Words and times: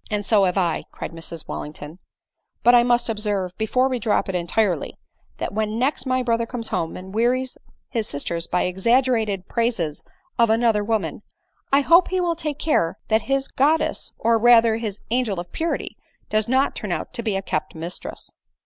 "And 0.10 0.22
so 0.22 0.44
have 0.44 0.58
I," 0.58 0.84
cried 0.92 1.12
Mrs 1.12 1.48
Wallington; 1.48 1.98
"but 2.62 2.74
I 2.74 2.82
must 2.82 3.08
observe, 3.08 3.56
before 3.56 3.88
we 3.88 3.98
drop 3.98 4.28
it 4.28 4.34
entirely, 4.34 4.98
that 5.38 5.54
when 5.54 5.78
next 5.78 6.04
my 6.04 6.22
brother 6.22 6.44
comes 6.44 6.68
home 6.68 6.94
and 6.94 7.14
wearies 7.14 7.56
his 7.88 8.06
sisters 8.06 8.46
by 8.46 8.66
exaggera 8.70 9.24
ted 9.24 9.48
praises 9.48 10.04
of 10.38 10.50
another 10.50 10.84
woman, 10.84 11.22
I 11.72 11.80
hope 11.80 12.08
he 12.08 12.20
will 12.20 12.36
take 12.36 12.58
care 12.58 12.98
that 13.08 13.22
his 13.32 13.48
goddess, 13.48 14.12
or 14.18 14.36
rather 14.36 14.76
his 14.76 15.00
angel 15.10 15.40
of 15.40 15.52
purity 15.52 15.96
does 16.28 16.48
not 16.48 16.76
turn 16.76 16.92
out 16.92 17.14
to 17.14 17.22
be 17.22 17.34
a 17.34 17.40
kept 17.40 17.74
mistress." 17.74 18.30